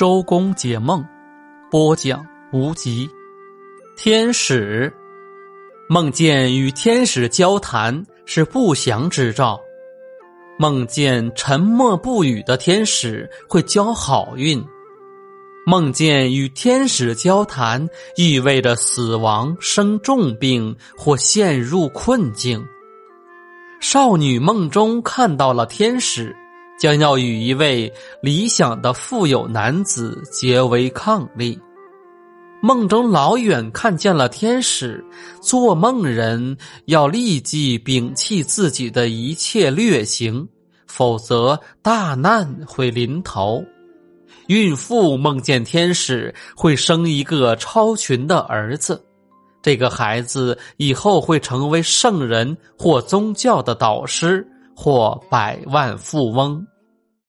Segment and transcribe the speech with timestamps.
[0.00, 1.04] 周公解梦，
[1.70, 3.06] 播讲无极。
[3.98, 4.90] 天使
[5.90, 9.60] 梦见与天使交谈是不祥之兆，
[10.58, 14.64] 梦见沉默不语的天使会交好运。
[15.66, 17.86] 梦见与天使交谈
[18.16, 22.66] 意味着死亡、生重病或陷入困境。
[23.82, 26.34] 少女梦中看到了天使。
[26.80, 27.92] 将要与一位
[28.22, 31.56] 理想的富有男子结为伉俪。
[32.62, 35.04] 梦中老远看见了天使，
[35.42, 36.56] 做梦人
[36.86, 40.48] 要立即摒弃自己的一切劣行，
[40.86, 43.62] 否则大难会临头。
[44.46, 49.02] 孕妇梦见天使会生一个超群的儿子，
[49.62, 56.66] 这个孩子以后会成为圣人或宗教的导师或百万富翁。